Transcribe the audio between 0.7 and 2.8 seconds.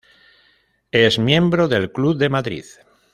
Es miembro del Club de Madrid.